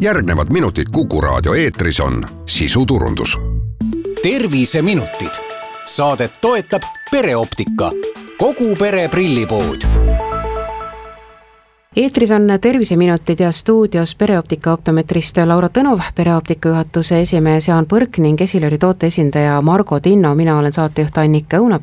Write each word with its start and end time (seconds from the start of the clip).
järgnevad 0.00 0.46
minutid 0.50 0.86
Kuku 0.92 1.20
raadio 1.20 1.54
eetris 1.54 2.00
on 2.00 2.26
sisuturundus. 2.46 3.38
terviseminutid, 4.22 5.32
saadet 5.84 6.32
toetab 6.40 6.82
pereoptika, 7.10 7.90
kogu 8.38 8.76
pere 8.78 9.08
prillipood 9.08 9.78
eetris 11.96 12.30
on 12.30 12.48
Terviseminutid 12.60 13.40
ja 13.40 13.52
stuudios 13.52 14.14
pereoptika 14.14 14.72
optometrist 14.72 15.36
Laura 15.44 15.68
Tõnov, 15.68 16.00
pereoptika 16.14 16.68
juhatuse 16.68 17.20
esimees 17.20 17.68
Jaan 17.68 17.86
Põrk 17.86 18.18
ning 18.18 18.40
Esilori 18.40 18.78
toote 18.78 19.06
esindaja 19.06 19.60
Margo 19.60 20.00
Tinno, 20.00 20.34
mina 20.34 20.58
olen 20.58 20.72
saatejuht 20.72 21.18
Annika 21.18 21.58
Õunap. 21.58 21.82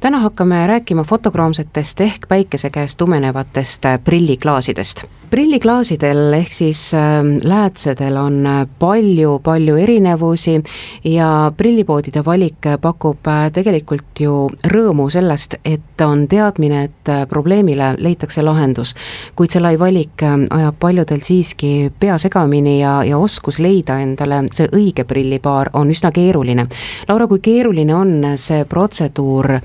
täna 0.00 0.20
hakkame 0.20 0.66
rääkima 0.66 1.04
fotokroomsetest 1.04 2.00
ehk 2.00 2.28
päikese 2.28 2.70
käes 2.70 2.96
tumenevatest 2.96 3.82
prilliklaasidest 4.04 5.04
prilliklaasidel 5.30 6.32
ehk 6.34 6.52
siis 6.52 6.94
ähm, 6.94 7.36
läätsedel 7.44 8.16
on 8.16 8.48
palju-palju 8.78 9.74
äh, 9.76 9.82
erinevusi 9.82 10.56
ja 11.04 11.52
prillipoodide 11.56 12.24
valik 12.26 12.66
pakub 12.80 13.30
äh, 13.30 13.46
tegelikult 13.54 14.20
ju 14.20 14.34
rõõmu 14.74 15.06
sellest, 15.10 15.54
et 15.64 16.02
on 16.02 16.26
teadmine, 16.28 16.82
et 16.88 17.12
äh, 17.12 17.22
probleemile 17.30 17.92
leitakse 17.98 18.42
lahendus. 18.42 18.94
kuid 19.36 19.54
see 19.54 19.62
lai 19.62 19.76
valik 19.78 20.22
ajab 20.22 20.78
paljudel 20.80 21.22
siiski 21.22 21.92
pea 22.00 22.18
segamini 22.18 22.80
ja, 22.80 22.98
ja 23.06 23.18
oskus 23.18 23.58
leida 23.58 24.00
endale 24.02 24.42
see 24.52 24.66
õige 24.72 25.04
prillipaar 25.04 25.70
on 25.72 25.90
üsna 25.94 26.10
keeruline. 26.12 26.66
Laura, 27.08 27.26
kui 27.30 27.38
keeruline 27.38 27.94
on 27.94 28.14
see 28.36 28.64
protseduur 28.64 29.60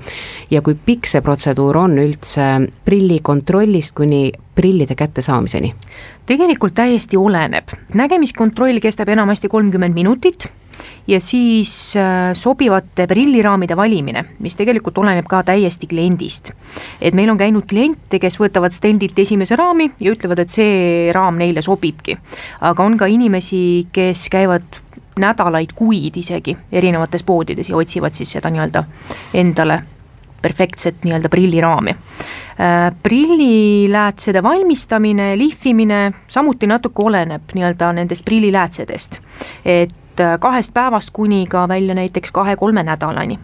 ja 0.50 0.62
kui 0.62 0.78
pikk 0.78 1.10
see 1.10 1.20
protseduur 1.26 1.76
on 1.76 1.98
üldse 1.98 2.50
prilli 2.84 3.18
kontrollist 3.22 3.96
kuni 3.96 4.30
prillide 4.56 4.94
kättesaamiseni? 4.98 5.74
tegelikult 6.26 6.74
täiesti 6.74 7.16
oleneb, 7.16 7.70
nägemiskontroll 7.94 8.80
kestab 8.82 9.12
enamasti 9.14 9.48
kolmkümmend 9.48 9.94
minutit 9.94 10.48
ja 11.06 11.20
siis 11.20 11.96
äh, 11.96 12.34
sobivate 12.34 13.06
prilliraamide 13.06 13.76
valimine, 13.76 14.24
mis 14.38 14.56
tegelikult 14.56 14.98
oleneb 14.98 15.26
ka 15.28 15.42
täiesti 15.46 15.86
kliendist. 15.86 16.50
et 17.00 17.14
meil 17.14 17.30
on 17.30 17.38
käinud 17.38 17.66
kliente, 17.68 18.18
kes 18.18 18.40
võtavad 18.40 18.74
stendilt 18.74 19.18
esimese 19.18 19.56
raami 19.56 19.90
ja 20.00 20.12
ütlevad, 20.12 20.42
et 20.42 20.50
see 20.50 21.12
raam 21.14 21.38
neile 21.38 21.62
sobibki. 21.62 22.18
aga 22.60 22.84
on 22.84 22.96
ka 22.96 23.06
inimesi, 23.06 23.88
kes 23.92 24.28
käivad 24.32 24.82
nädalaid, 25.20 25.72
kuid 25.74 26.16
isegi 26.16 26.56
erinevates 26.72 27.22
poodides 27.22 27.68
ja 27.68 27.76
otsivad 27.76 28.14
siis 28.14 28.34
seda 28.36 28.50
nii-öelda 28.50 28.84
endale 29.34 29.82
perfektset 30.42 31.04
nii-öelda 31.04 31.28
prilliraami 31.28 31.94
prilliläätsede 33.02 34.42
valmistamine, 34.42 35.38
lihvimine 35.38 36.10
samuti 36.28 36.66
natuke 36.66 37.02
oleneb 37.02 37.52
nii-öelda 37.54 37.92
nendest 37.92 38.24
prilliläätsedest. 38.24 39.20
et 39.64 40.20
äh, 40.20 40.38
kahest 40.40 40.74
päevast 40.74 41.10
kuni 41.12 41.46
ka 41.46 41.68
välja 41.68 41.94
näiteks 41.94 42.30
kahe-kolme 42.30 42.82
nädalani 42.82 43.38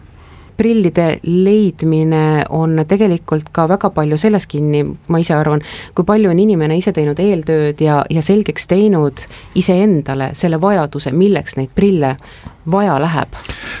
prillide 0.57 1.19
leidmine 1.23 2.43
on 2.49 2.85
tegelikult 2.87 3.49
ka 3.51 3.67
väga 3.69 3.89
palju 3.89 4.17
selles 4.17 4.47
kinni, 4.47 4.83
ma 5.07 5.19
ise 5.21 5.35
arvan, 5.35 5.61
kui 5.95 6.05
palju 6.05 6.29
on 6.29 6.39
inimene 6.39 6.77
ise 6.77 6.93
teinud 6.93 7.19
eeltööd 7.19 7.81
ja, 7.81 8.03
ja 8.09 8.21
selgeks 8.21 8.67
teinud 8.69 9.25
iseendale 9.55 10.31
selle 10.37 10.61
vajaduse, 10.61 11.11
milleks 11.11 11.57
neid 11.57 11.73
prille 11.75 12.15
vaja 12.71 12.99
läheb. 13.01 13.35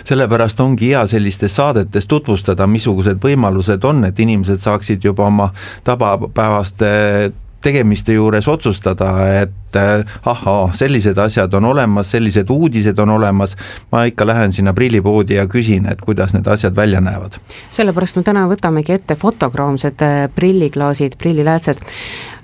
sellepärast 0.05 0.59
ongi 0.59 0.89
hea 0.89 1.05
sellistes 1.07 1.55
saadetes 1.55 2.07
tutvustada, 2.07 2.67
missugused 2.67 3.21
võimalused 3.23 3.85
on, 3.87 4.05
et 4.05 4.19
inimesed 4.19 4.59
saaksid 4.59 5.03
juba 5.03 5.27
oma 5.27 5.53
tavapäevaste 5.83 7.31
tegemiste 7.63 8.13
juures 8.13 8.47
otsustada, 8.47 9.09
et 9.41 9.77
eh, 9.79 10.05
ahhaa, 10.25 10.71
sellised 10.75 11.17
asjad 11.17 11.53
on 11.53 11.65
olemas, 11.71 12.11
sellised 12.11 12.49
uudised 12.51 12.99
on 12.99 13.15
olemas, 13.15 13.55
ma 13.91 14.03
ikka 14.09 14.27
lähen 14.27 14.53
sinna 14.53 14.73
prillipoodi 14.73 15.39
ja 15.39 15.47
küsin, 15.47 15.87
et 15.91 16.01
kuidas 16.01 16.35
need 16.35 16.47
asjad 16.47 16.75
välja 16.75 17.01
näevad. 17.01 17.39
sellepärast 17.71 18.19
me 18.19 18.25
täna 18.27 18.45
võtamegi 18.51 18.97
ette 18.97 19.15
fotokraamsed 19.15 20.03
eh, 20.03 20.27
prilliklaasid, 20.35 21.17
prilliläätsed. 21.17 21.87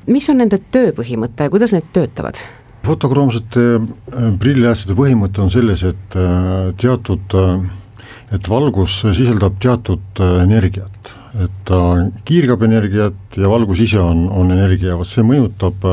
mis 0.07 0.29
on 0.29 0.41
nende 0.43 0.61
tööpõhimõte, 0.71 1.49
kuidas 1.49 1.75
need 1.75 1.91
töötavad? 1.93 2.39
Fotokroomsete 2.85 3.65
eh, 3.75 4.31
prilliläätsede 4.39 4.95
põhimõte 4.97 5.43
on 5.43 5.51
selles, 5.53 5.83
et 5.87 6.17
teatud, 6.79 7.37
et 8.35 8.49
valgus 8.49 9.01
sisaldab 9.03 9.59
teatud 9.61 10.21
energiat. 10.41 11.13
Et 11.39 11.61
ta 11.65 11.79
kiirgab 12.25 12.63
energiat 12.65 13.37
ja 13.37 13.49
valgus 13.51 13.83
ise 13.85 13.99
on, 14.01 14.25
on 14.33 14.49
energia, 14.55 14.97
vot 14.97 15.07
see 15.07 15.21
mõjutab 15.25 15.85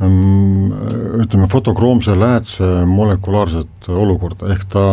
ähm, 0.00 0.70
ütleme, 1.20 1.48
fotokroomse 1.50 2.14
läätse 2.16 2.70
molekulaarset 2.88 3.90
olukorda, 3.92 4.48
ehk 4.54 4.64
ta 4.72 4.84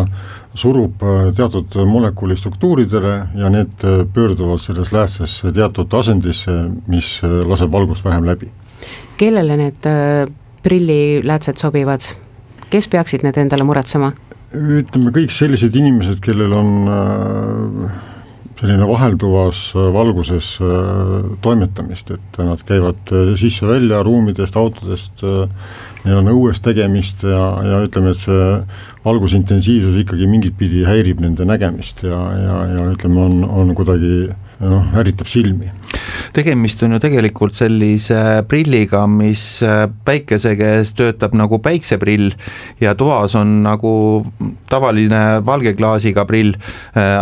surub 0.57 1.03
äh, 1.06 1.30
teatud 1.38 1.78
molekuli 1.88 2.36
struktuuridele 2.38 3.13
ja 3.40 3.52
need 3.53 3.86
pöörduvad 4.13 4.59
selles 4.63 4.91
läätses 4.91 5.40
teatud 5.56 5.94
asendisse, 5.94 6.57
mis 6.91 7.22
laseb 7.24 7.72
valgust 7.72 8.06
vähem 8.06 8.28
läbi. 8.28 8.52
kellele 9.18 9.57
need 9.57 9.88
prilliläätsed 10.63 11.59
sobivad, 11.62 12.06
kes 12.72 12.90
peaksid 12.91 13.25
need 13.25 13.38
endale 13.41 13.68
muretsema? 13.68 14.13
ütleme, 14.56 15.12
kõik 15.16 15.34
sellised 15.35 15.75
inimesed, 15.75 16.22
kellel 16.23 16.53
on 16.56 16.69
äh, 16.88 18.06
selline 18.62 18.88
vahelduvas 18.88 19.59
äh, 19.75 19.90
valguses 19.94 20.53
äh, 20.63 21.18
toimetamist, 21.44 22.13
et 22.16 22.40
nad 22.40 22.63
käivad 22.68 23.12
sisse-välja 23.40 24.01
ruumidest, 24.07 24.56
autodest, 24.59 25.25
neil 26.06 26.22
on 26.22 26.31
õues 26.31 26.62
tegemist 26.63 27.25
ja, 27.28 27.44
ja 27.68 27.84
ütleme, 27.85 28.13
et 28.16 28.24
see 28.24 28.50
valgusintensiivsus 29.03 30.00
ikkagi 30.03 30.29
mingit 30.31 30.56
pidi 30.59 30.85
häirib 30.88 31.22
nende 31.24 31.47
nägemist 31.47 32.03
ja, 32.07 32.22
ja, 32.39 32.59
ja 32.78 32.89
ütleme, 32.94 33.28
on, 33.28 33.44
on 33.44 33.75
kuidagi 33.78 34.29
noh, 34.63 34.94
ärritab 34.97 35.28
silmi 35.31 35.72
tegemist 36.33 36.83
on 36.83 36.95
ju 36.95 37.00
tegelikult 37.03 37.57
sellise 37.57 38.44
prilliga, 38.50 39.05
mis 39.07 39.45
päikese 40.05 40.55
käes 40.59 40.94
töötab 40.97 41.35
nagu 41.38 41.59
päikseprill 41.63 42.31
ja 42.81 42.95
toas 42.95 43.35
on 43.35 43.61
nagu 43.66 44.25
tavaline 44.69 45.41
valge 45.45 45.73
klaasiga 45.77 46.25
prill. 46.25 46.56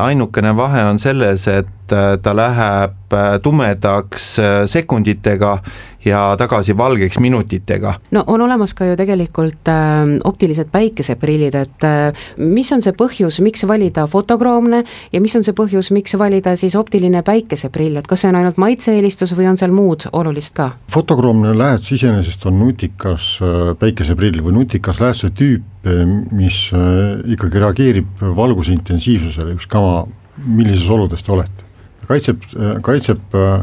ainukene 0.02 0.56
vahe 0.58 0.84
on 0.86 1.00
selles, 1.00 1.48
et 1.48 1.75
ta 1.88 2.34
läheb 2.36 3.16
tumedaks 3.44 4.24
sekunditega 4.72 5.58
ja 6.06 6.36
tagasi 6.38 6.78
valgeks 6.78 7.20
minutitega. 7.20 7.94
no 8.12 8.24
on 8.28 8.42
olemas 8.42 8.74
ka 8.74 8.86
ju 8.86 8.96
tegelikult 8.96 9.68
äh, 9.68 10.06
optilised 10.24 10.70
päikeseprillid, 10.72 11.56
et 11.56 11.84
äh, 11.84 12.26
mis 12.38 12.72
on 12.74 12.84
see 12.86 12.94
põhjus, 12.98 13.42
miks 13.44 13.66
valida 13.68 14.06
fotokroomne 14.08 14.84
ja 15.14 15.22
mis 15.22 15.36
on 15.36 15.44
see 15.44 15.56
põhjus, 15.58 15.92
miks 15.96 16.18
valida 16.20 16.56
siis 16.56 16.76
optiline 16.76 17.24
päikeseprill, 17.26 17.98
et 17.98 18.08
kas 18.08 18.26
see 18.26 18.32
on 18.32 18.40
ainult 18.42 18.62
maitse-eelistus 18.62 19.36
või 19.38 19.50
on 19.50 19.58
seal 19.62 19.74
muud 19.76 20.08
olulist 20.14 20.56
ka? 20.58 20.72
fotokroomne 20.94 21.56
lääts 21.58 21.92
iseenesest 21.98 22.46
on 22.46 22.60
nutikas 22.60 23.36
äh, 23.42 23.74
päikeseprill 23.80 24.44
või 24.46 24.60
nutikas 24.60 25.02
läätse 25.02 25.32
tüüp, 25.34 25.66
äh, 25.90 26.06
mis 26.32 26.68
äh, 26.74 27.26
ikkagi 27.36 27.62
reageerib 27.66 28.26
valguse 28.38 28.76
intensiivsusele, 28.78 29.58
ükskõik 29.58 30.14
millises 30.46 30.90
oludes 30.92 31.24
te 31.24 31.32
olete. 31.32 31.65
Kaitseb, 32.08 32.42
kaitseb 32.86 33.38
äh, 33.38 33.62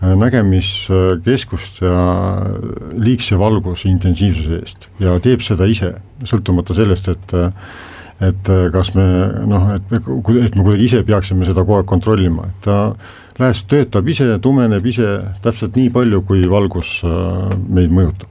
nägemiskeskust 0.00 1.82
ja 1.84 2.02
liigse 2.96 3.38
valguse 3.38 3.90
intensiivsuse 3.90 4.60
eest 4.62 4.86
ja 5.02 5.18
teeb 5.20 5.44
seda 5.44 5.68
ise, 5.68 5.94
sõltumata 6.24 6.76
sellest, 6.76 7.10
et 7.12 7.40
et 8.20 8.48
kas 8.72 8.90
me 8.92 9.04
noh, 9.48 9.70
et 9.72 9.92
me, 9.92 9.96
et 10.44 10.56
me 10.56 10.64
kuidagi 10.64 10.84
ise 10.84 10.98
peaksime 11.08 11.46
seda 11.48 11.62
kogu 11.64 11.78
aeg 11.78 11.86
kontrollima, 11.88 12.50
et 12.50 12.66
ta 12.66 12.80
lääs 13.40 13.64
töötab 13.68 14.08
ise, 14.08 14.26
tumeneb 14.42 14.86
ise 14.86 15.18
täpselt 15.44 15.76
nii 15.78 15.90
palju, 15.94 16.22
kui 16.28 16.44
valgus 16.50 16.98
äh, 17.06 17.48
meid 17.68 17.92
mõjutab. 17.94 18.28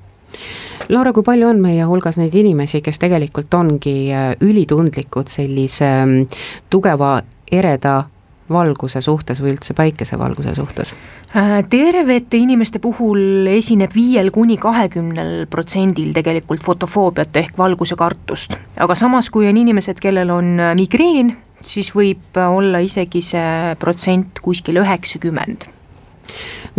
Laura, 0.89 1.13
kui 1.13 1.25
palju 1.25 1.49
on 1.49 1.59
meie 1.61 1.85
hulgas 1.85 2.17
neid 2.17 2.33
inimesi, 2.37 2.81
kes 2.85 3.01
tegelikult 3.01 3.53
ongi 3.57 3.97
äh, 4.13 4.31
ülitundlikud 4.45 5.29
sellise 5.31 5.89
mm, 6.05 6.39
tugeva 6.69 7.19
ereda 7.51 8.03
valguse 8.51 9.01
suhtes 9.01 9.41
või 9.43 9.53
üldse 9.55 9.75
päikesevalguse 9.77 10.55
suhtes? 10.57 10.93
Äh, 11.35 11.59
tervete 11.69 12.39
inimeste 12.41 12.81
puhul 12.83 13.47
esineb 13.51 13.93
viiel 13.95 14.31
kuni 14.35 14.57
kahekümnel 14.61 15.45
protsendil 15.49 16.13
tegelikult 16.17 16.63
fotofoobiat 16.65 17.41
ehk 17.43 17.57
valgusekartust, 17.57 18.57
aga 18.77 18.97
samas, 18.97 19.29
kui 19.29 19.49
on 19.49 19.57
inimesed, 19.57 20.01
kellel 20.01 20.33
on 20.33 20.55
äh, 20.59 20.75
migreen, 20.79 21.35
siis 21.65 21.91
võib 21.95 22.37
olla 22.39 22.81
isegi 22.83 23.21
see 23.25 23.75
protsent 23.79 24.41
kuskil 24.43 24.81
üheksakümmend 24.83 25.67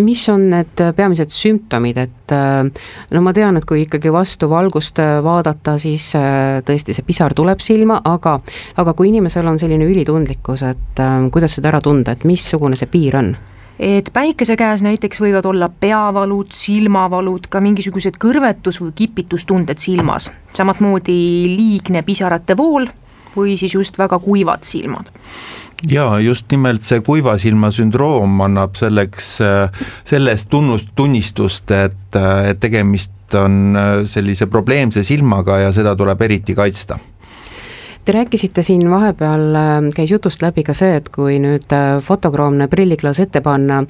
mis 0.05 0.23
on 0.32 0.49
need 0.52 0.82
peamised 0.97 1.32
sümptomid, 1.35 1.99
et 2.00 2.35
äh, 2.35 2.64
no 3.11 3.23
ma 3.25 3.35
tean, 3.37 3.58
et 3.58 3.67
kui 3.69 3.85
ikkagi 3.85 4.12
vastu 4.12 4.49
valgust 4.50 5.00
äh, 5.02 5.19
vaadata, 5.25 5.76
siis 5.82 6.11
äh, 6.19 6.61
tõesti 6.67 6.97
see 6.97 7.06
pisar 7.06 7.35
tuleb 7.37 7.62
silma, 7.64 8.00
aga 8.05 8.38
aga 8.81 8.94
kui 8.97 9.11
inimesel 9.11 9.47
on 9.50 9.61
selline 9.61 9.87
ülitundlikkus, 9.88 10.64
et 10.69 11.05
kuidas 11.32 11.56
seda 11.58 11.73
ära 11.73 11.81
tunda, 11.85 12.14
et 12.14 12.26
missugune 12.29 12.79
see 12.79 12.91
piir 12.91 13.19
on? 13.20 13.32
et 13.81 14.11
päikese 14.12 14.58
käes 14.61 14.82
näiteks 14.85 15.23
võivad 15.23 15.47
olla 15.49 15.70
peavalud, 15.73 16.50
silmavalud, 16.52 17.47
ka 17.49 17.62
mingisugused 17.64 18.19
kõrvetus- 18.20 18.81
või 18.82 18.93
kipitustunded 18.94 19.81
silmas, 19.81 20.29
samamoodi 20.52 21.49
liigne 21.49 22.02
pisarate 22.05 22.56
vool 22.56 22.91
või 23.37 23.56
siis 23.56 23.75
just 23.75 23.97
väga 23.99 24.19
kuivad 24.20 24.69
silmad 24.69 25.08
ja 25.88 26.19
just 26.21 26.50
nimelt 26.53 26.85
see 26.85 27.00
kuiva 27.06 27.37
silma 27.38 27.71
sündroom 27.73 28.41
annab 28.44 28.77
selleks, 28.77 29.38
sellest 30.05 30.50
tunnust, 30.50 30.93
tunnistust, 30.97 31.71
et, 31.71 32.19
et 32.19 32.61
tegemist 32.61 33.35
on 33.38 33.79
sellise 34.11 34.50
probleemse 34.50 35.05
silmaga 35.06 35.61
ja 35.62 35.73
seda 35.73 35.94
tuleb 35.97 36.27
eriti 36.27 36.56
kaitsta 36.59 36.99
Te 38.05 38.12
rääkisite 38.12 38.62
siin 38.62 38.91
vahepeal, 38.91 39.43
käis 39.94 40.11
jutust 40.11 40.43
läbi 40.43 40.62
ka 40.65 40.73
see, 40.75 40.94
et 40.97 41.11
kui 41.12 41.37
nüüd 41.43 41.75
fotokroomne 42.03 42.69
prilliklaas 42.73 43.21
ette 43.21 43.43
panna, 43.44 43.83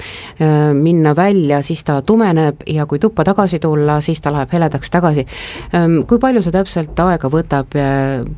minna 0.75 1.15
välja, 1.17 1.63
siis 1.63 1.85
ta 1.87 2.01
tumeneb 2.03 2.67
ja 2.67 2.89
kui 2.91 2.99
tuppa 2.99 3.25
tagasi 3.25 3.63
tulla, 3.63 4.01
siis 4.03 4.21
ta 4.21 4.35
läheb 4.35 4.51
heledaks 4.53 4.91
tagasi. 4.91 5.27
kui 6.07 6.19
palju 6.19 6.43
see 6.43 6.59
täpselt 6.59 7.07
aega 7.07 7.31
võtab 7.31 7.79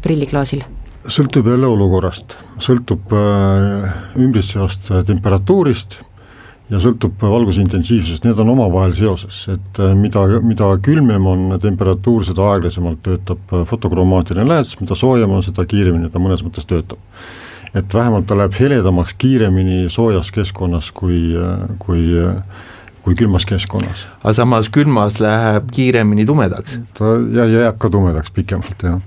prilliklaasil? 0.04 0.62
Sõltub 1.10 1.48
jälle 1.50 1.66
olukorrast, 1.66 2.36
sõltub 2.62 3.12
äh, 3.16 3.92
ümbritsevast 4.20 4.90
äh, 4.92 5.04
temperatuurist 5.06 5.98
ja 6.70 6.80
sõltub 6.80 7.20
valguse 7.20 7.62
intensiivsusest, 7.64 8.24
need 8.24 8.38
on 8.40 8.52
omavahel 8.54 8.94
seoses, 8.96 9.42
et 9.52 9.80
äh, 9.82 9.94
mida, 9.98 10.24
mida 10.44 10.70
külmem 10.84 11.26
on 11.28 11.46
temperatuur, 11.62 12.26
seda 12.26 12.46
aeglasemalt 12.52 13.02
töötab 13.06 13.56
fotokromaatiline 13.70 14.46
lääts, 14.48 14.76
mida 14.80 14.98
soojem 14.98 15.34
on, 15.34 15.44
seda 15.46 15.66
kiiremini 15.68 16.12
ta 16.12 16.22
mõnes 16.22 16.44
mõttes 16.46 16.68
töötab. 16.70 17.00
et 17.74 17.94
vähemalt 17.94 18.26
ta 18.28 18.36
läheb 18.36 18.52
heledamaks 18.52 19.14
kiiremini 19.18 19.88
soojas 19.90 20.30
keskkonnas 20.30 20.90
kui, 20.92 21.32
kui 21.80 22.10
kui 23.02 23.16
külmas 23.18 23.44
keskkonnas. 23.46 24.04
aga 24.22 24.32
samas 24.36 24.68
külmas 24.72 25.18
läheb 25.20 25.70
kiiremini 25.74 26.26
tumedaks. 26.26 26.78
ta 26.98 27.14
ja, 27.34 27.46
ja 27.46 27.64
jääb 27.66 27.78
ka 27.82 27.90
tumedaks 27.90 28.30
pikemalt, 28.30 28.82
jah 28.82 29.00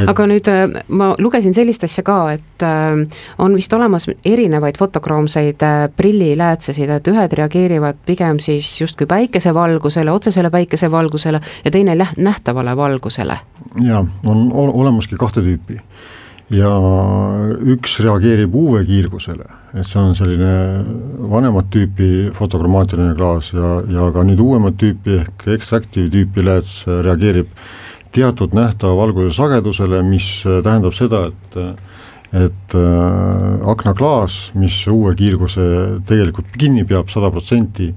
et.... 0.00 0.08
aga 0.08 0.26
nüüd 0.28 0.50
äh, 0.52 0.64
ma 0.88 1.10
lugesin 1.18 1.56
sellist 1.56 1.84
asja 1.84 2.04
ka, 2.06 2.18
et 2.36 2.66
äh, 2.66 3.00
on 3.38 3.56
vist 3.56 3.72
olemas 3.72 4.08
erinevaid 4.24 4.78
fotokroomseid 4.80 5.64
äh, 5.64 5.78
prilliläätsesid, 5.96 6.92
et 6.98 7.08
ühed 7.12 7.38
reageerivad 7.40 8.04
pigem 8.06 8.42
siis 8.44 8.68
justkui 8.80 9.08
päikesevalgusele, 9.08 10.12
otsesele 10.12 10.52
päikesevalgusele 10.52 11.40
ja 11.64 11.70
teine 11.70 11.96
nähtavale 12.16 12.76
valgusele. 12.76 13.40
jaa, 13.84 14.04
on 14.26 14.52
olemaski 14.52 15.16
kahte 15.16 15.40
tüüpi 15.40 15.80
ja 16.54 16.70
üks 17.74 17.98
reageerib 18.04 18.54
UV-kiirgusele, 18.56 19.48
et 19.74 19.86
see 19.86 20.00
on 20.00 20.14
selline 20.16 20.52
vanemat 21.28 21.68
tüüpi 21.74 22.30
fotokromaatiline 22.36 23.12
klaas 23.18 23.50
ja, 23.52 23.78
ja 23.92 24.08
ka 24.14 24.24
nüüd 24.24 24.40
uuemat 24.40 24.78
tüüpi 24.80 25.18
ehk 25.22 25.48
ekstraktiiv 25.58 26.08
tüüpi 26.14 26.46
lääts 26.46 26.80
reageerib 26.88 27.52
teatud 28.16 28.56
nähtava 28.56 28.96
valguse 28.96 29.34
sagedusele, 29.36 30.00
mis 30.06 30.30
tähendab 30.64 30.96
seda, 30.96 31.28
et 31.28 31.60
et 32.28 32.74
äh, 32.76 33.68
aknaklaas, 33.72 34.50
mis 34.52 34.82
UV-kiirguse 34.84 35.62
tegelikult 36.08 36.50
kinni 36.60 36.84
peab 36.84 37.08
sada 37.08 37.30
protsenti, 37.32 37.88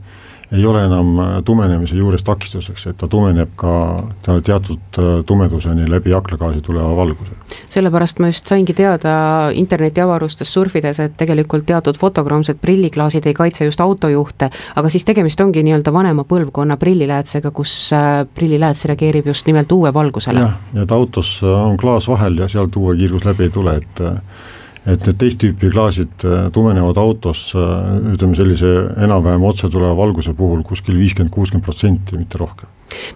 ei 0.52 0.66
ole 0.66 0.84
enam 0.84 1.20
tumenemise 1.46 1.96
juures 1.96 2.24
takistuseks, 2.28 2.86
et 2.92 2.98
ta 3.00 3.08
tumeneb 3.08 3.54
ka 3.56 3.74
ta 4.26 4.36
teatud 4.44 5.00
äh, 5.00 5.12
tumeduseni 5.26 5.88
läbi 5.90 6.14
aknagaasi 6.14 6.62
tuleva 6.62 6.96
valguse. 6.96 7.32
sellepärast 7.70 8.20
ma 8.20 8.28
just 8.28 8.48
saingi 8.48 8.74
teada 8.74 9.14
internetiavarustes 9.56 10.54
surfides, 10.54 11.00
et 11.00 11.16
tegelikult 11.18 11.66
teatud 11.66 11.98
fotokroomsed 11.98 12.60
prilliklaasid 12.62 13.26
ei 13.26 13.34
kaitse 13.34 13.66
just 13.66 13.82
autojuhte, 13.82 14.50
aga 14.76 14.90
siis 14.90 15.06
tegemist 15.08 15.42
ongi 15.42 15.64
nii-öelda 15.64 15.94
vanema 15.94 16.28
põlvkonna 16.28 16.78
prilliläätsega, 16.78 17.52
kus 17.52 17.76
äh, 17.96 18.26
prillilääts 18.36 18.86
reageerib 18.92 19.32
just 19.32 19.48
nimelt 19.48 19.72
UV-valgusele. 19.72 20.40
jah, 20.40 20.58
ja 20.74 20.84
et 20.84 20.92
autos 20.92 21.38
on 21.44 21.78
klaas 21.78 22.08
vahel 22.12 22.44
ja 22.44 22.48
sealt 22.52 22.76
UV-kiirgus 22.76 23.26
läbi 23.26 23.48
ei 23.48 23.56
tule, 23.56 23.76
et 23.80 24.04
et 24.90 25.06
need 25.06 25.18
teist 25.22 25.42
tüüpi 25.42 25.70
klaasid 25.74 26.26
äh, 26.26 26.48
tumenevad 26.54 26.98
autos 26.98 27.52
äh, 27.54 28.14
ütleme 28.16 28.38
sellise 28.38 28.72
enam-vähem 29.06 29.44
otse 29.46 29.70
tuleva 29.70 29.94
valguse 29.98 30.34
puhul 30.38 30.64
kuskil 30.66 30.98
viiskümmend, 30.98 31.34
kuuskümmend 31.34 31.66
protsenti, 31.66 32.18
mitte 32.18 32.42
rohkem. 32.42 32.70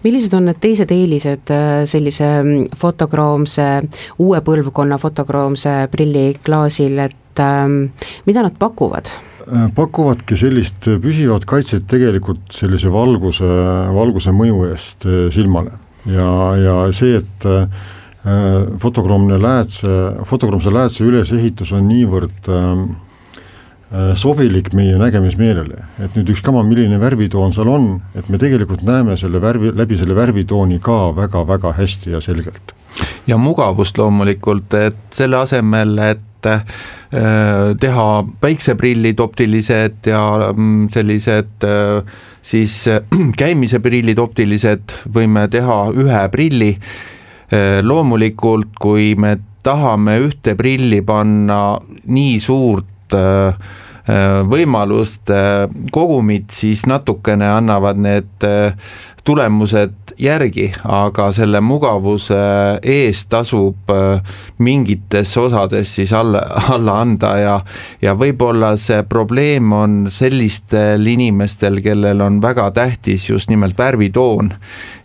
millised 0.06 0.34
on 0.38 0.46
need 0.50 0.60
teised 0.62 0.94
eelised 0.94 1.54
äh, 1.54 1.84
sellise 1.90 2.28
mm, 2.44 2.76
fotokroomse, 2.78 3.70
uue 4.22 4.42
põlvkonna 4.46 5.00
fotokroomse 5.02 5.78
prilliklaasil, 5.94 7.02
et 7.08 7.42
ähm, 7.44 7.88
mida 8.28 8.46
nad 8.46 8.60
pakuvad? 8.60 9.14
pakuvadki 9.76 10.34
sellist 10.42 10.88
püsivat 11.04 11.44
kaitset 11.46 11.84
tegelikult 11.86 12.48
sellise 12.50 12.90
valguse, 12.90 13.46
valguse 13.94 14.32
mõju 14.34 14.64
eest 14.72 15.06
silmale 15.36 15.76
ja, 16.10 16.30
ja 16.58 16.74
see, 16.98 17.20
et 17.20 17.46
fotokroomne 18.82 19.42
läätse, 19.42 19.88
fotokroomse 20.26 20.74
läätse 20.74 21.04
ülesehitus 21.06 21.72
on 21.76 21.86
niivõrd 21.86 22.50
ähm, 22.50 22.82
äh, 23.94 24.14
sobilik 24.18 24.72
meie 24.74 24.98
nägemismeelele, 24.98 25.84
et 26.02 26.18
nüüd 26.18 26.32
ükskama, 26.34 26.64
milline 26.66 26.98
värvitoon 27.02 27.54
seal 27.54 27.70
on, 27.70 27.90
et 28.18 28.30
me 28.34 28.42
tegelikult 28.42 28.82
näeme 28.88 29.18
selle 29.22 29.42
värvi, 29.44 29.76
läbi 29.78 30.00
selle 30.02 30.18
värvitooni 30.18 30.82
ka 30.82 31.00
väga-väga 31.18 31.76
hästi 31.78 32.16
ja 32.18 32.22
selgelt. 32.22 32.74
ja 33.28 33.38
mugavust 33.38 33.98
loomulikult, 33.98 34.74
et 34.74 34.98
selle 35.14 35.38
asemel, 35.38 35.98
et 36.10 36.50
äh, 36.50 36.64
teha 37.80 38.10
päikseprillid 38.42 39.20
optilised 39.22 40.10
ja 40.10 40.22
mm, 40.50 40.88
sellised 40.94 41.74
siis 42.42 42.86
käimise 43.42 43.80
prillid 43.80 44.18
optilised, 44.18 44.98
võime 45.14 45.46
teha 45.54 45.84
ühe 45.94 46.30
prilli 46.34 46.78
Äh, 46.78 47.15
loomulikult, 47.86 48.72
kui 48.82 49.14
me 49.16 49.36
tahame 49.66 50.20
ühte 50.28 50.56
prilli 50.58 51.02
panna 51.06 51.80
nii 52.06 52.38
suurt 52.44 53.18
äh, 53.18 53.58
äh, 54.06 54.40
võimaluste 54.46 55.42
kogumit, 55.94 56.54
siis 56.54 56.86
natukene 56.90 57.50
annavad 57.58 58.02
need 58.02 58.50
tulemused 59.26 60.12
järgi, 60.22 60.68
aga 60.86 61.32
selle 61.34 61.58
mugavuse 61.66 62.38
eest 62.86 63.26
tasub 63.34 63.90
mingites 64.62 65.34
osades 65.42 65.96
siis 65.98 66.14
alla, 66.14 66.44
alla 66.76 67.00
anda 67.02 67.32
ja 67.42 67.56
ja 68.06 68.14
võib-olla 68.14 68.76
see 68.78 69.02
probleem 69.10 69.74
on 69.74 69.98
sellistel 70.14 71.10
inimestel, 71.10 71.82
kellel 71.82 72.22
on 72.22 72.38
väga 72.44 72.70
tähtis 72.78 73.26
just 73.32 73.50
nimelt 73.50 73.78
värvitoon. 73.82 74.54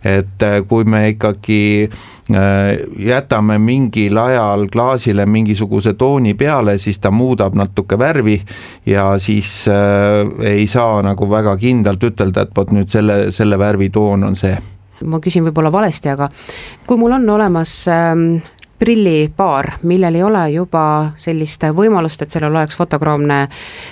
et 0.05 0.45
kui 0.69 0.85
me 0.85 1.07
ikkagi 1.15 1.89
Äh, 1.89 2.20
jätame 2.99 3.57
mingil 3.61 4.17
ajal 4.17 4.67
klaasile 4.71 5.25
mingisuguse 5.25 5.93
tooni 5.93 6.33
peale, 6.39 6.77
siis 6.77 6.99
ta 6.99 7.11
muudab 7.11 7.55
natuke 7.59 7.99
värvi 7.99 8.37
ja 8.85 9.11
siis 9.19 9.65
äh, 9.67 10.27
ei 10.53 10.67
saa 10.67 11.01
nagu 11.05 11.29
väga 11.29 11.57
kindlalt 11.57 12.03
ütelda, 12.11 12.45
et 12.45 12.55
vot 12.57 12.71
nüüd 12.71 12.89
selle, 12.91 13.31
selle 13.35 13.59
värvitoon 13.59 14.29
on 14.29 14.35
see. 14.39 14.55
Ma 15.05 15.19
küsin 15.21 15.45
võib-olla 15.47 15.71
valesti, 15.73 16.11
aga 16.13 16.29
kui 16.87 16.99
mul 17.01 17.17
on 17.17 17.29
olemas 17.33 17.73
ähm, 17.89 18.41
prillipaar, 18.81 19.75
millel 19.85 20.15
ei 20.17 20.23
ole 20.25 20.41
juba 20.55 20.83
sellist 21.19 21.67
võimalust, 21.77 22.23
et 22.23 22.33
sellel 22.33 22.55
oleks 22.55 22.77
fotokroomne 22.79 23.43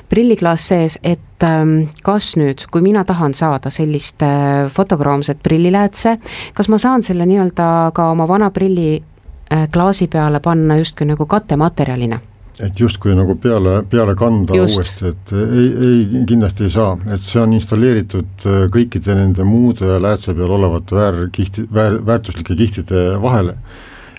prilliklaas 0.09 0.63
sees, 0.71 0.95
et 1.05 1.45
ähm, 1.45 1.75
kas 2.03 2.31
nüüd, 2.41 2.65
kui 2.73 2.81
mina 2.81 3.03
tahan 3.05 3.35
saada 3.37 3.69
sellist 3.73 4.25
äh, 4.25 4.65
fotokroomset 4.73 5.43
prilliläätse, 5.45 6.15
kas 6.57 6.71
ma 6.73 6.79
saan 6.81 7.05
selle 7.05 7.27
nii-öelda 7.29 7.67
ka 7.93 8.07
oma 8.15 8.25
vana 8.29 8.49
prilli 8.55 8.95
äh, 8.97 9.67
klaasi 9.69 10.07
peale 10.09 10.41
panna 10.41 10.79
justkui 10.81 11.09
nagu 11.11 11.29
kattematerjalina? 11.29 12.19
et 12.59 12.79
justkui 12.79 13.13
nagu 13.15 13.37
peale, 13.39 13.77
peale 13.87 14.17
kanda 14.19 14.57
Just. 14.57 14.75
uuesti, 14.75 15.13
et 15.13 15.31
ei, 15.37 15.67
ei 15.89 16.23
kindlasti 16.27 16.65
ei 16.65 16.73
saa, 16.73 16.97
et 17.13 17.21
see 17.23 17.39
on 17.39 17.53
installeeritud 17.55 18.49
äh, 18.49 18.65
kõikide 18.73 19.15
nende 19.21 19.45
muude 19.47 20.01
läätse 20.01 20.33
peal 20.33 20.57
olevate 20.57 20.97
väärkihti, 20.97 21.69
väär, 21.77 22.01
väärtuslike 22.09 22.57
kihtide 22.57 23.05
vahele 23.21 23.55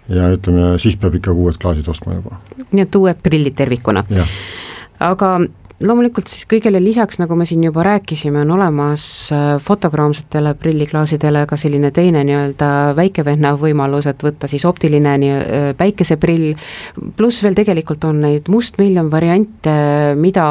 ja 0.08 0.30
ütleme, 0.34 0.74
siis 0.82 0.96
peab 1.00 1.18
ikkagi 1.20 1.44
uued 1.44 1.60
klaasid 1.60 1.88
ostma 1.88 2.18
juba. 2.18 2.40
nii 2.70 2.86
et 2.86 3.00
uued 3.00 3.22
prillid 3.22 3.56
tervikuna. 3.58 4.04
aga 5.00 5.38
loomulikult 5.80 6.28
siis 6.28 6.44
kõigele 6.48 6.80
lisaks, 6.82 7.18
nagu 7.20 7.36
me 7.38 7.46
siin 7.48 7.62
juba 7.64 7.84
rääkisime, 7.86 8.42
on 8.44 8.52
olemas 8.56 9.04
äh, 9.32 9.54
fotograamsetele 9.64 10.52
prilliklaasidele 10.60 11.46
ka 11.48 11.56
selline 11.60 11.90
teine 11.96 12.22
nii-öelda 12.28 12.70
väikevenna 12.98 13.54
võimalus, 13.60 14.08
et 14.10 14.20
võtta 14.24 14.50
siis 14.50 14.66
optiline 14.68 15.16
nii 15.22 15.32
äh, 15.38 15.70
päikeseprill, 15.78 16.52
pluss 17.16 17.44
veel 17.44 17.56
tegelikult 17.58 18.04
on 18.08 18.20
neid 18.26 18.50
mustmiljon 18.52 19.10
variante, 19.12 19.74
mida, 20.20 20.50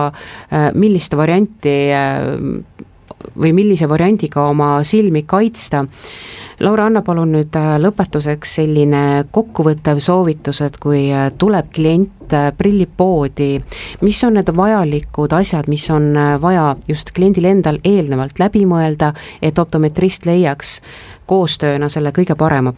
äh, 0.49 0.69
millist 0.73 1.15
varianti 1.17 1.77
või 3.39 3.53
millise 3.55 3.87
variandiga 3.89 4.43
oma 4.49 4.77
silmi 4.83 5.23
kaitsta. 5.27 5.85
Laura, 6.59 6.89
anna 6.89 6.99
palun 7.07 7.31
nüüd 7.31 7.55
äh, 7.55 7.77
lõpetuseks 7.79 8.57
selline 8.57 9.03
kokkuvõttev 9.31 10.01
soovitus, 10.03 10.59
et 10.65 10.75
kui 10.81 11.05
äh, 11.07 11.29
tuleb 11.39 11.69
klient 11.75 12.35
äh, 12.35 12.49
prillipoodi, 12.57 13.53
mis 14.03 14.19
on 14.27 14.35
need 14.35 14.51
vajalikud 14.55 15.35
asjad, 15.37 15.69
mis 15.71 15.87
on 15.95 16.11
vaja 16.43 16.73
just 16.89 17.13
kliendil 17.15 17.47
endal 17.47 17.79
eelnevalt 17.87 18.43
läbi 18.43 18.65
mõelda, 18.67 19.13
et 19.41 19.59
optometrist 19.59 20.27
leiaks 20.27 20.81
koostööna 21.31 21.89
selle 21.89 22.11
kõige 22.15 22.35
parema? 22.35 22.75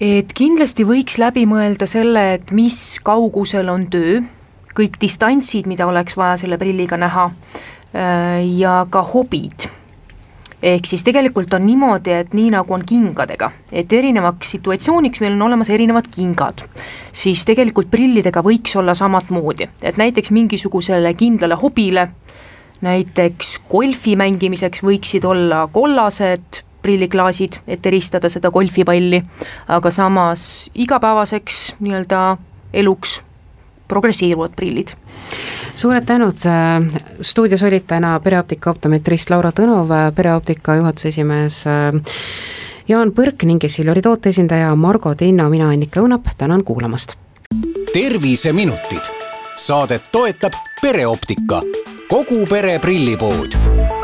et 0.00 0.30
kindlasti 0.32 0.86
võiks 0.88 1.18
läbi 1.20 1.42
mõelda 1.44 1.84
selle, 1.84 2.22
et 2.38 2.54
mis 2.56 2.74
kaugusel 3.04 3.68
on 3.68 3.84
töö, 3.92 4.22
kõik 4.72 4.96
distantsid, 5.02 5.68
mida 5.68 5.84
oleks 5.86 6.16
vaja 6.16 6.38
selle 6.40 6.56
prilliga 6.58 6.96
näha 6.96 7.26
ja 7.92 8.86
ka 8.90 9.02
hobid. 9.02 9.66
Ehk 10.62 10.84
siis 10.84 11.00
tegelikult 11.06 11.54
on 11.56 11.64
niimoodi, 11.64 12.12
et 12.12 12.34
nii 12.36 12.50
nagu 12.52 12.74
on 12.76 12.82
kingadega, 12.84 13.48
et 13.72 13.92
erinevaks 13.96 14.50
situatsiooniks 14.56 15.22
meil 15.24 15.38
on 15.38 15.46
olemas 15.46 15.70
erinevad 15.72 16.10
kingad, 16.12 16.66
siis 17.16 17.46
tegelikult 17.48 17.88
prillidega 17.90 18.42
võiks 18.44 18.76
olla 18.76 18.92
samat 18.94 19.30
moodi, 19.32 19.70
et 19.80 19.96
näiteks 19.96 20.30
mingisugusele 20.36 21.14
kindlale 21.16 21.56
hobile, 21.62 22.10
näiteks 22.84 23.54
golfi 23.72 24.18
mängimiseks 24.20 24.84
võiksid 24.84 25.24
olla 25.24 25.64
kollased 25.72 26.60
prilliklaasid, 26.82 27.56
et 27.68 27.86
eristada 27.88 28.28
seda 28.32 28.52
golfipalli, 28.52 29.22
aga 29.68 29.90
samas 29.90 30.68
igapäevaseks 30.74 31.80
nii-öelda 31.80 32.36
eluks 32.76 33.22
progressiivsed 33.90 34.54
prillid 34.56 34.94
suured 35.80 36.04
tänud, 36.06 36.36
äh, 36.46 37.02
stuudios 37.20 37.62
olid 37.62 37.86
täna 37.86 38.20
pereoptika 38.20 38.70
optometrist 38.70 39.30
Laura 39.30 39.52
Tõnov, 39.52 39.90
äh, 39.94 40.08
pereoptika 40.14 40.76
juhatuse 40.76 41.08
esimees 41.08 41.62
äh, 41.66 41.94
Jaan 42.88 43.12
Põrk 43.16 43.46
ning 43.46 43.64
Essilori 43.64 44.02
tooteesindaja 44.02 44.74
Margo 44.76 45.14
Tinno, 45.14 45.48
mina 45.50 45.70
Annika 45.70 46.02
Õunap, 46.02 46.32
tänan 46.38 46.64
kuulamast. 46.64 47.16
terviseminutid, 47.92 49.08
saadet 49.56 50.10
toetab 50.12 50.54
pereoptika, 50.82 51.62
kogu 52.08 52.44
pere 52.50 52.78
prillipood 52.78 53.99